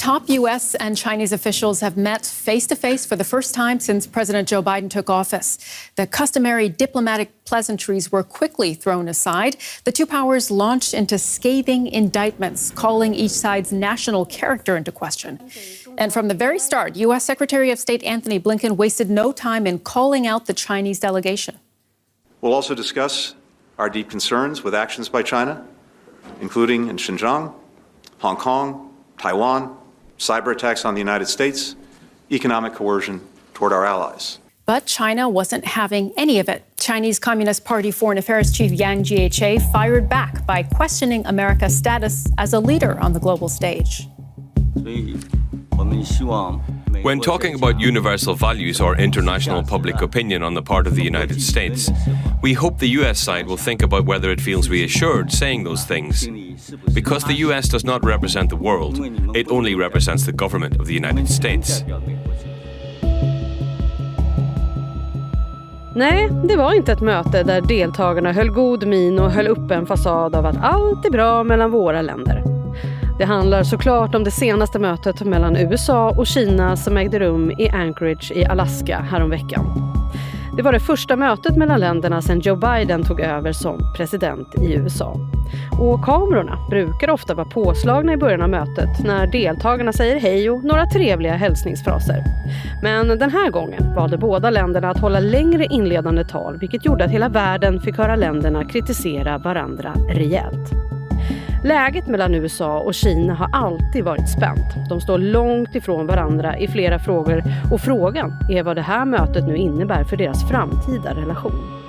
[0.00, 0.74] Top U.S.
[0.76, 4.62] and Chinese officials have met face to face for the first time since President Joe
[4.62, 5.58] Biden took office.
[5.96, 9.58] The customary diplomatic pleasantries were quickly thrown aside.
[9.84, 15.38] The two powers launched into scathing indictments, calling each side's national character into question.
[15.98, 17.22] And from the very start, U.S.
[17.22, 21.58] Secretary of State Anthony Blinken wasted no time in calling out the Chinese delegation.
[22.40, 23.34] We'll also discuss
[23.76, 25.62] our deep concerns with actions by China,
[26.40, 27.52] including in Xinjiang,
[28.20, 29.76] Hong Kong, Taiwan,
[30.20, 31.74] cyber attacks on the United States,
[32.30, 33.20] economic coercion
[33.54, 34.38] toward our allies.
[34.66, 36.62] But China wasn't having any of it.
[36.76, 42.52] Chinese Communist Party Foreign Affairs Chief Yang Jiechi fired back by questioning America's status as
[42.52, 44.06] a leader on the global stage.
[47.02, 51.40] When talking about universal values or international public opinion on the part of the United
[51.40, 51.90] States,
[52.42, 56.28] we hope the US side will think about whether it feels reassured saying those things.
[56.92, 58.98] Because the US does not represent the world,
[59.36, 61.84] it only represents the government of the United States.
[65.94, 69.86] Nej, det var inte ett möte där deltagarna höll god min och höll upp en
[69.86, 72.59] fasad av att allt är bra mellan våra länder.
[73.20, 77.68] Det handlar såklart om det senaste mötet mellan USA och Kina som ägde rum i
[77.68, 79.66] Anchorage i Alaska häromveckan.
[80.56, 84.74] Det var det första mötet mellan länderna sedan Joe Biden tog över som president i
[84.74, 85.16] USA.
[85.80, 90.64] Och kamerorna brukar ofta vara påslagna i början av mötet när deltagarna säger hej och
[90.64, 92.24] några trevliga hälsningsfraser.
[92.82, 97.10] Men den här gången valde båda länderna att hålla längre inledande tal vilket gjorde att
[97.10, 100.72] hela världen fick höra länderna kritisera varandra rejält.
[101.64, 104.88] Läget mellan USA och Kina har alltid varit spänt.
[104.88, 109.44] De står långt ifrån varandra i flera frågor och frågan är vad det här mötet
[109.44, 111.80] nu innebär för deras framtida relation.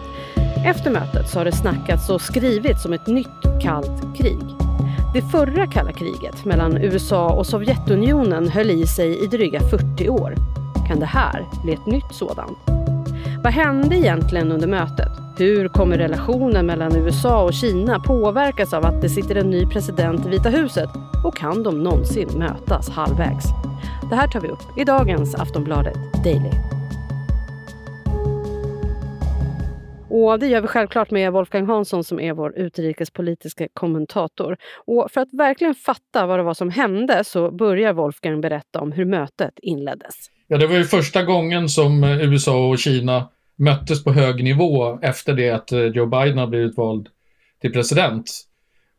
[0.65, 4.43] Efter mötet så har det snackats och skrivits om ett nytt kallt krig.
[5.13, 10.35] Det förra kalla kriget mellan USA och Sovjetunionen höll i sig i dryga 40 år.
[10.87, 12.57] Kan det här bli ett nytt sådant?
[13.43, 15.20] Vad hände egentligen under mötet?
[15.41, 20.25] Hur kommer relationen mellan USA och Kina påverkas av att det sitter en ny president
[20.25, 20.89] i Vita huset?
[21.25, 23.45] Och kan de någonsin mötas halvvägs?
[24.09, 26.51] Det här tar vi upp i dagens Aftonbladet Daily.
[30.09, 34.57] Och det gör vi självklart med Wolfgang Hansson som är vår utrikespolitiska kommentator.
[34.85, 38.91] Och för att verkligen fatta vad det var som hände så börjar Wolfgang berätta om
[38.91, 40.15] hur mötet inleddes.
[40.47, 43.29] Ja, det var ju första gången som eh, USA och Kina
[43.61, 47.09] möttes på hög nivå efter det att eh, Joe Biden har blivit vald
[47.61, 48.31] till president.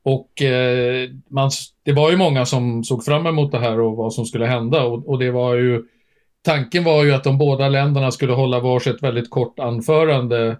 [0.02, 1.50] Och eh, man,
[1.82, 4.84] det var ju många som såg fram emot det här och vad som skulle hända.
[4.84, 5.82] Och, och, det var ju,
[6.42, 10.56] tanken var ju att de båda länderna skulle hålla varsitt väldigt kort anförande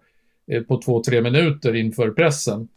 [0.53, 2.69] eh, på två, tre minuter inför pressen.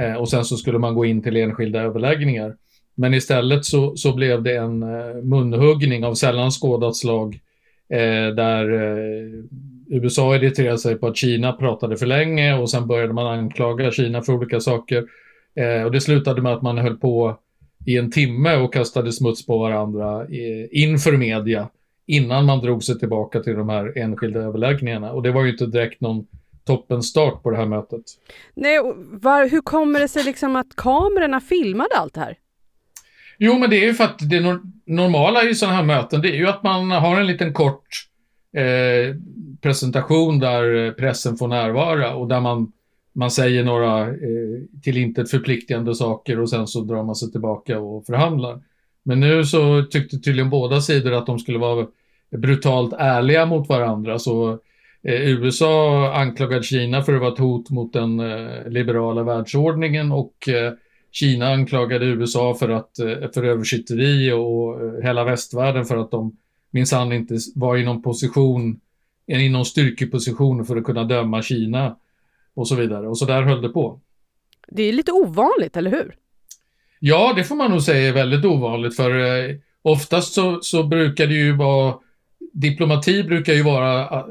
[0.00, 2.56] Eh, och sen så skulle man gå in till enskilda överläggningar.
[2.94, 7.40] Men istället så, så blev det en eh, munhuggning av sällan skådat slag
[7.88, 9.44] eh, där eh,
[9.88, 14.22] USA irriterade sig på att Kina pratade för länge och sen började man anklaga Kina
[14.22, 15.04] för olika saker.
[15.56, 17.38] Eh, och det slutade med att man höll på
[17.86, 21.68] i en timme och kastade smuts på varandra eh, inför media
[22.06, 25.12] innan man drog sig tillbaka till de här enskilda överläggningarna.
[25.12, 26.26] Och det var ju inte direkt någon
[26.66, 28.02] toppenstart på det här mötet.
[28.54, 28.80] Nej,
[29.12, 32.36] var, hur kommer det sig liksom att kamerorna filmade allt det här?
[33.38, 36.36] Jo, men det är ju för att det normala i sådana här möten, det är
[36.36, 37.86] ju att man har en liten kort
[38.54, 39.16] eh,
[39.60, 42.72] presentation där pressen får närvara och där man,
[43.12, 47.78] man säger några eh, till intet förpliktigande saker och sen så drar man sig tillbaka
[47.78, 48.60] och förhandlar.
[49.02, 51.86] Men nu så tyckte tydligen båda sidor att de skulle vara
[52.30, 54.18] brutalt ärliga mot varandra.
[54.18, 54.50] Så
[55.02, 60.48] eh, USA anklagade Kina för att vara ett hot mot den eh, liberala världsordningen och
[60.48, 60.72] eh,
[61.10, 66.36] Kina anklagade USA för, att, eh, för översitteri och eh, hela västvärlden för att de
[66.74, 68.80] minsann inte var i någon position
[69.26, 71.96] i någon styrkeposition för att kunna döma Kina
[72.54, 73.08] och så vidare.
[73.08, 74.00] Och så där höll det på.
[74.68, 76.14] Det är lite ovanligt, eller hur?
[77.00, 81.26] Ja, det får man nog säga är väldigt ovanligt för eh, oftast så, så brukar
[81.26, 81.94] det ju vara
[82.52, 84.24] Diplomati brukar ju vara, eh,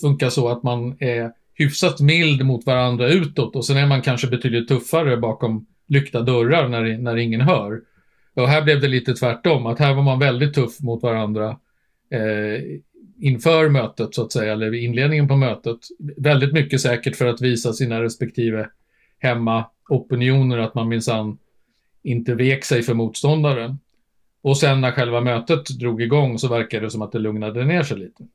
[0.00, 4.26] funka så att man är hyfsat mild mot varandra utåt och sen är man kanske
[4.26, 7.80] betydligt tuffare bakom lyckta dörrar när, när ingen hör.
[8.34, 11.56] Och här blev det lite tvärtom, att här var man väldigt tuff mot varandra
[12.10, 12.62] eh,
[13.18, 15.78] inför mötet så att säga, eller vid inledningen på mötet.
[16.16, 18.68] Väldigt mycket säkert för att visa sina respektive
[19.18, 21.38] hemmaopinioner att man minsann
[22.02, 23.78] inte vek sig för motståndaren.
[24.42, 27.82] Och sen när själva mötet drog igång så verkade det som att det lugnade ner
[27.82, 28.26] sig lite.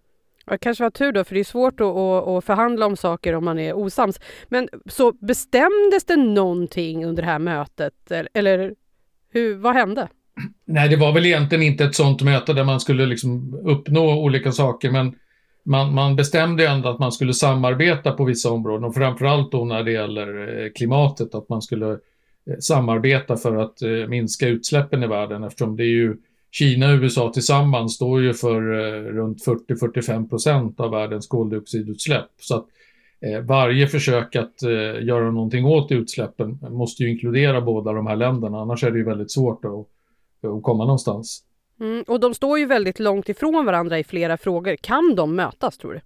[0.45, 3.35] Det kanske var tur då, för det är svårt att, att, att, förhandla om saker
[3.35, 4.19] om man är osams.
[4.47, 8.12] Men så bestämdes det någonting under det här mötet?
[8.33, 8.75] Eller
[9.29, 10.07] hur, vad hände?
[10.66, 14.51] Nej, det var väl egentligen inte ett sånt möte där man skulle liksom uppnå olika
[14.51, 15.16] saker, men
[15.63, 19.83] man, man bestämde ändå att man skulle samarbeta på vissa områden och framförallt då när
[19.83, 25.07] det gäller eh, klimatet, att man skulle eh, samarbeta för att eh, minska utsläppen i
[25.07, 26.18] världen eftersom det är ju
[26.54, 28.62] Kina och USA tillsammans står ju för
[29.12, 32.30] runt 40-45 procent av världens koldioxidutsläpp.
[32.39, 32.66] Så att
[33.44, 34.62] varje försök att
[35.01, 39.04] göra någonting åt utsläppen måste ju inkludera båda de här länderna, annars är det ju
[39.04, 39.88] väldigt svårt att,
[40.47, 41.43] att komma någonstans.
[41.79, 44.75] Mm, och de står ju väldigt långt ifrån varandra i flera frågor.
[44.75, 46.01] Kan de mötas tror du?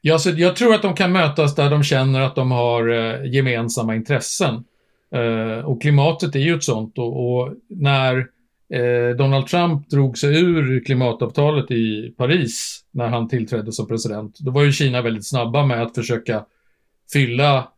[0.00, 3.32] Ja, så jag tror att de kan mötas där de känner att de har eh,
[3.32, 4.64] gemensamma intressen.
[5.14, 6.98] Eh, och klimatet är ju ett sånt.
[6.98, 8.16] Och, och när
[8.72, 14.50] eh, Donald Trump drog sig ur klimatavtalet i Paris när han tillträdde som president, då
[14.50, 16.44] var ju Kina väldigt snabba med att försöka
[17.12, 17.68] fylla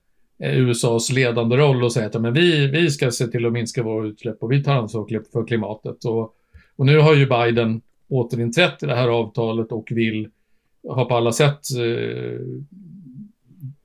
[0.43, 3.83] Eh, USAs ledande roll och säga att men vi, vi ska se till att minska
[3.83, 6.05] våra utsläpp och vi tar ansvar för klimatet.
[6.05, 6.37] Och
[6.81, 10.29] och nu har ju Biden återinträtt i det här avtalet och vill
[10.83, 12.41] ha på alla sätt eh,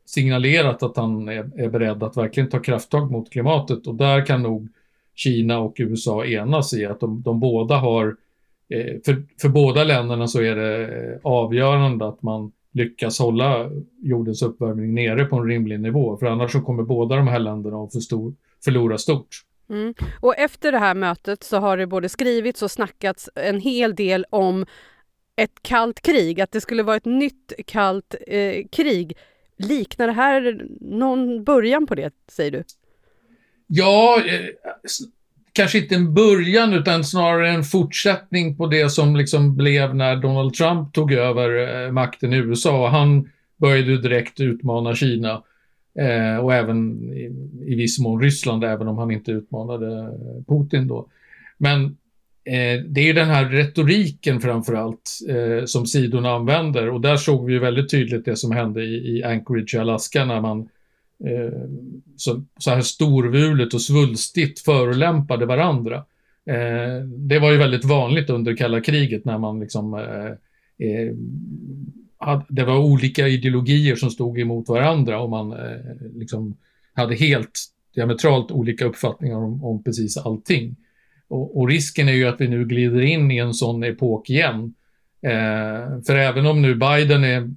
[0.05, 4.43] signalerat att han är, är, beredd att verkligen ta krafttag mot klimatet och där kan
[4.43, 4.67] nog
[5.15, 8.15] Kina och USA enas i att de, de båda har,
[8.69, 13.69] eh, för, för båda länderna så är det eh, avgörande att man lyckas hålla
[14.01, 17.77] jordens uppvärmning nere på en rimlig nivå, för annars så kommer båda de här länderna
[17.77, 17.91] att
[18.63, 19.43] förlora stort.
[19.69, 19.93] Mm.
[20.21, 24.25] Och efter det här mötet så har det både skrivits och snackats en hel del
[24.29, 24.65] om
[25.35, 29.17] ett kallt krig, att det skulle vara ett nytt kallt eh, krig.
[29.57, 32.63] Liknar det här någon början på det, säger du?
[33.67, 34.45] Ja, eh,
[35.55, 40.53] kanske inte en början utan snarare en fortsättning på det som liksom blev när Donald
[40.53, 42.89] Trump tog över eh, makten i USA.
[42.89, 45.41] Han började direkt utmana Kina
[45.99, 47.31] Eh, och även i,
[47.65, 51.07] i viss mån Ryssland, även om han inte utmanade eh, Putin då.
[51.57, 51.85] Men
[52.43, 57.45] eh, det är ju den här retoriken framförallt eh, som sidorna använder och där såg
[57.45, 60.69] vi ju väldigt tydligt det som hände i, i Anchorage i Alaska när man
[61.19, 61.69] eh,
[62.15, 65.95] så, så här storvulet och svulstigt förolämpade varandra.
[66.45, 71.13] Eh, det var ju väldigt vanligt under kalla kriget när man liksom eh, eh,
[72.49, 76.57] det var olika ideologier som stod emot varandra och man eh, liksom
[76.93, 77.59] hade helt
[77.95, 80.75] diametralt olika uppfattningar om, om precis allting.
[81.27, 84.73] Och, och, risken är ju att vi nu glider in i en sån epok igen.
[85.25, 87.49] Eh, för även om nu Biden är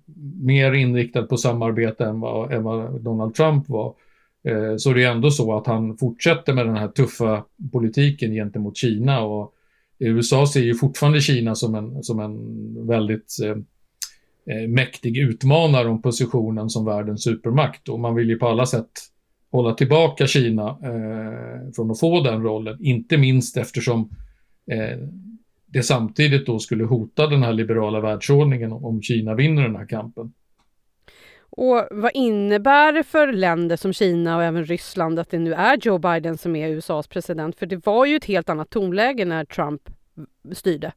[0.43, 3.95] mer inriktad på samarbete än vad, än vad Donald Trump var,
[4.45, 8.77] eh, så är det ändå så att han fortsätter med den här tuffa politiken gentemot
[8.77, 9.21] Kina.
[9.21, 9.55] Och
[9.99, 13.57] USA ser ju fortfarande Kina som en, som en väldigt eh,
[14.57, 17.89] eh, mäktig utmanare om positionen som världens supermakt.
[17.89, 18.91] Och man vill ju på alla sätt
[19.51, 24.11] hålla tillbaka Kina eh, från att få den rollen, inte minst eftersom
[24.71, 24.99] eh,
[25.73, 30.33] det samtidigt då skulle hota den här liberala världsordningen om Kina vinner den här kampen.
[31.51, 35.79] Och vad innebär det för länder som Kina och även Ryssland att det nu är
[35.83, 37.59] Joe Biden som är USAs president?
[37.59, 39.83] För det var ju ett helt annat tonläge när Trump
[40.53, 40.93] styrde.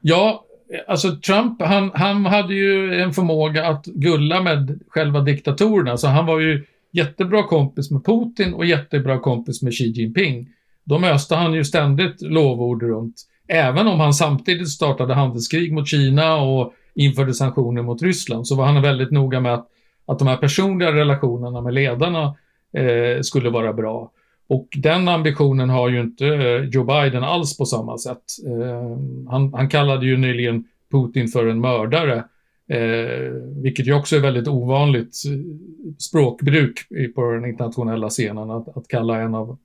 [0.00, 0.44] Ja,
[0.86, 6.26] alltså Trump, han, han hade ju en förmåga att gulla med själva diktatorerna, så han
[6.26, 10.48] var ju jättebra kompis med Putin och jättebra kompis med Xi Jinping.
[10.84, 13.14] De öste han ju ständigt lovord runt,
[13.48, 18.66] även om han samtidigt startade handelskrig mot Kina och införde sanktioner mot Ryssland, så var
[18.66, 19.68] han väldigt noga med att,
[20.06, 22.36] att de här personliga relationerna med ledarna
[22.72, 24.10] eh, skulle vara bra.
[24.48, 28.22] Och den ambitionen har ju inte eh, Joe Biden alls på samma sätt.
[28.46, 28.98] Eh,
[29.30, 32.24] han, han kallade ju nyligen Putin för en mördare,
[32.68, 35.38] eh, vilket ju också är väldigt ovanligt eh,
[35.98, 36.78] språkbruk
[37.14, 39.58] på den internationella scenen, att, att kalla en av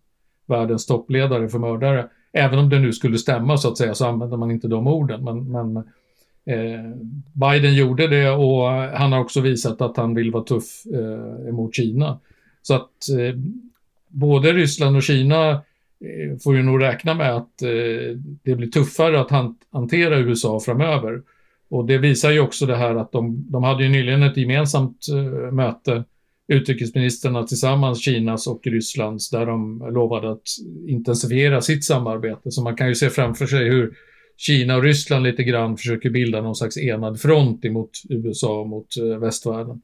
[0.46, 2.08] världens toppledare för mördare.
[2.34, 5.24] Även om det nu skulle stämma så att säga så använder man inte de orden.
[5.24, 5.78] Men, men
[6.46, 6.98] eh,
[7.34, 11.76] Biden gjorde det och han har också visat att han vill vara tuff eh, emot
[11.76, 12.20] Kina.
[12.62, 13.36] Så att eh,
[14.08, 19.22] både Ryssland och Kina eh, får ju nog räkna med att eh, det blir tuffare
[19.22, 19.32] att
[19.72, 21.22] hantera USA framöver.
[21.70, 25.06] Och det visar ju också det här att de, de hade ju nyligen ett gemensamt
[25.14, 26.04] eh, möte,
[26.50, 30.48] utrikesministrarna tillsammans, Kinas och Rysslands, där de lovade att
[30.88, 32.52] intensifiera sitt samarbete.
[32.52, 33.94] Så man kan ju se framför sig hur
[34.38, 38.98] Kina och Ryssland lite grann försöker bilda någon slags enad front emot USA och mot
[38.98, 39.82] eh, västvärlden.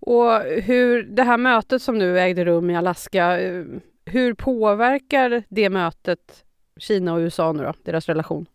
[0.00, 3.64] Och hur det här mötet som nu ägde rum i Alaska, eh,
[4.04, 6.44] hur påverkar det mötet
[6.80, 8.46] Kina och USA nu då, deras relation?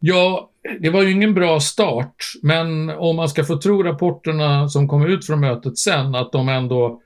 [0.00, 4.88] Ja, det var ju ingen bra start, men om man ska få tro rapporterna som
[4.88, 7.00] kom ut från mötet sen, att de ändå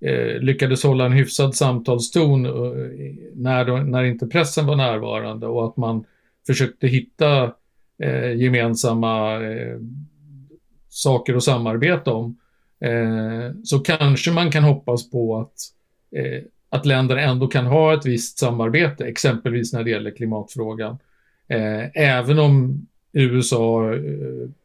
[0.00, 2.52] eh, lyckades hålla en hyfsad samtalston eh,
[3.34, 6.04] när, de, när inte pressen var närvarande och att man
[6.46, 7.52] försökte hitta
[8.02, 9.78] eh, gemensamma eh,
[10.88, 12.38] saker att samarbeta om.
[12.80, 15.54] Eh, så kanske man kan hoppas på att,
[16.16, 20.98] eh, att länder ändå kan ha ett visst samarbete, exempelvis när det gäller klimatfrågan.
[21.48, 24.00] Eh, även om USA eh,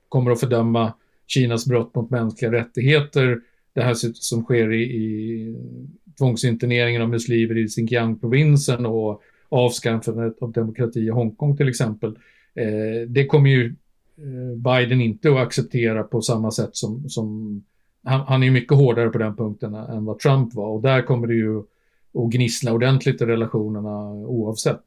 [0.10, 0.94] kommer att fördöma
[1.28, 3.42] Kinas brott mot mänskliga rättigheter
[3.74, 5.56] det här som sker i, i
[6.18, 12.18] tvångsinterneringen av muslimer i Xinjiang-provinsen och avskaffandet av demokrati i Hongkong till exempel.
[12.56, 13.76] Eh, det kommer ju
[14.18, 17.64] eh, Biden inte att acceptera på samma sätt som, som
[18.04, 21.28] han, han är mycket hårdare på den punkten än vad Trump var och där kommer
[21.28, 24.84] det ju att gnissla ordentligt i relationerna oavsett.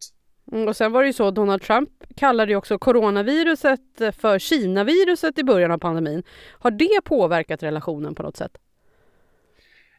[0.53, 4.38] Mm, och sen var det ju så, Donald Trump kallade ju också coronaviruset eh, för
[4.38, 6.23] Kina-viruset i början av pandemin.
[6.59, 8.59] Har det påverkat relationen på något sätt?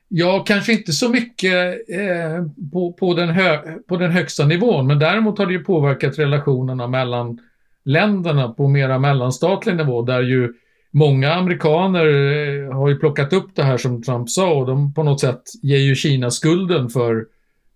[0.09, 4.99] Ja, kanske inte så mycket eh, på, på, den hö, på den högsta nivån, men
[4.99, 7.39] däremot har det ju påverkat relationerna mellan
[7.85, 10.53] länderna på mera mellanstatlig nivå, där ju
[10.91, 15.03] många amerikaner eh, har ju plockat upp det här som Trump sa och de på
[15.03, 17.25] något sätt ger ju Kina skulden för,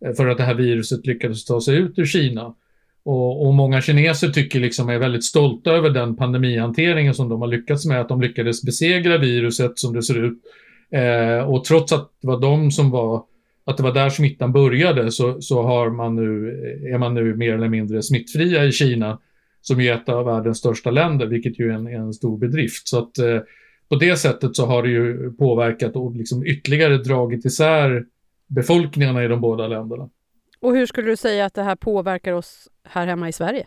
[0.05, 2.55] eh, för att det här viruset lyckades ta sig ut ur Kina.
[3.03, 7.47] Och, och, många kineser tycker liksom är väldigt stolta över den pandemihanteringen som de har
[7.47, 10.41] lyckats med, att de lyckades besegra viruset som det ser ut
[10.91, 13.23] Eh, och trots att det var de som var,
[13.65, 16.49] att det var där smittan började så, så har man nu,
[16.93, 19.19] är man nu mer eller mindre smittfria i Kina
[19.61, 22.87] som är ett av världens största länder, vilket ju är en, en stor bedrift.
[22.87, 23.39] Så att eh,
[23.89, 28.05] på det sättet så har det ju påverkat och liksom ytterligare dragit isär
[28.47, 30.09] befolkningarna i de båda länderna.
[30.61, 33.65] Och hur skulle du säga att det här påverkar oss här hemma i Sverige?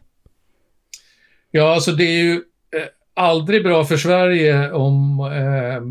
[1.50, 5.82] Ja, alltså det är ju eh, aldrig bra för Sverige om eh,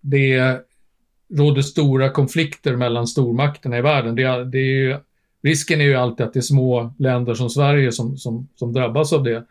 [0.00, 0.60] det
[1.34, 4.14] råder stora konflikter mellan stormakterna i världen.
[4.14, 4.96] Det, det är ju,
[5.42, 9.12] risken är ju alltid att det är små länder som Sverige som, som, som drabbas
[9.12, 9.44] av det.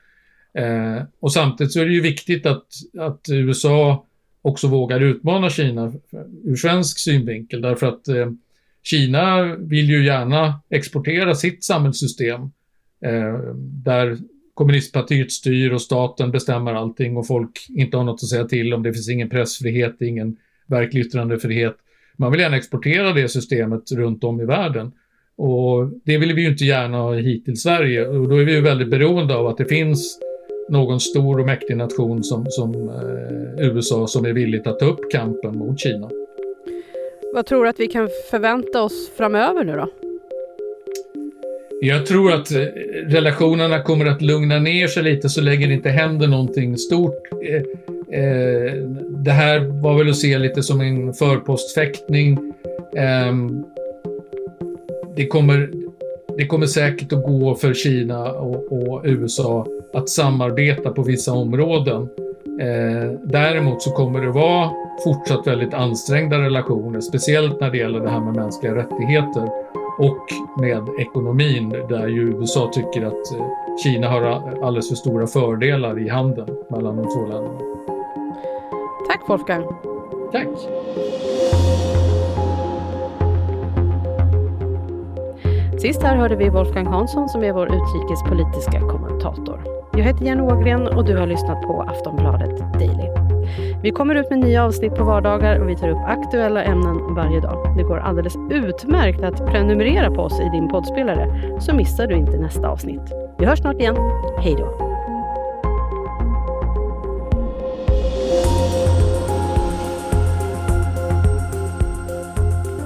[0.53, 2.67] Eh, och samtidigt så är det ju viktigt att,
[2.99, 4.05] att USA
[4.41, 5.93] också vågar utmana Kina
[6.43, 8.31] ur svensk synvinkel därför att eh,
[8.83, 12.41] Kina vill ju gärna exportera sitt samhällssystem
[13.05, 14.17] eh, där
[14.53, 18.83] kommunistpartiet styr och staten bestämmer allting och folk inte har något att säga till om.
[18.83, 21.75] Det finns ingen pressfrihet, ingen verklig yttrandefrihet.
[22.17, 24.91] Man vill gärna exportera det systemet runt om i världen.
[25.35, 28.53] Och det vill vi ju inte gärna ha hit till Sverige och då är vi
[28.53, 30.19] ju väldigt beroende av att det finns
[30.69, 35.11] någon stor och mäktig nation som, som eh, USA som är villigt att ta upp
[35.11, 36.09] kampen mot Kina.
[37.33, 39.89] Vad tror du att vi kan förvänta oss framöver nu då?
[41.81, 42.61] Jag tror att eh,
[43.07, 47.27] relationerna kommer att lugna ner sig lite så länge det inte händer någonting stort.
[47.43, 47.55] Eh,
[48.19, 48.73] eh,
[49.09, 52.53] det här var väl att se lite som en förpostfäktning.
[52.95, 53.63] Ehm,
[55.15, 55.71] det, kommer,
[56.37, 62.09] det kommer säkert att gå för Kina och, och USA att samarbeta på vissa områden.
[63.23, 64.69] Däremot så kommer det vara
[65.03, 69.49] fortsatt väldigt ansträngda relationer, speciellt när det gäller det här med mänskliga rättigheter
[69.99, 70.25] och
[70.61, 73.45] med ekonomin där ju USA tycker att eh,
[73.83, 74.21] Kina har
[74.63, 77.59] alldeles för stora fördelar i handeln mellan de två länderna.
[79.07, 79.63] Tack Wolfgang.
[80.31, 80.47] Tack.
[85.81, 89.63] Sist här hörde vi Wolfgang Hansson som är vår utrikespolitiska kommentator.
[89.91, 93.08] Jag heter Jenny Ågren och du har lyssnat på Aftonbladet Daily.
[93.81, 97.39] Vi kommer ut med nya avsnitt på vardagar och vi tar upp aktuella ämnen varje
[97.39, 97.77] dag.
[97.77, 102.37] Det går alldeles utmärkt att prenumerera på oss i din poddspelare så missar du inte
[102.37, 103.01] nästa avsnitt.
[103.37, 103.95] Vi hörs snart igen.
[104.39, 104.89] Hej då!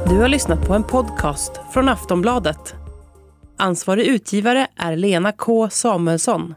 [0.09, 2.75] Du har lyssnat på en podcast från Aftonbladet.
[3.57, 6.55] Ansvarig utgivare är Lena K Samuelsson.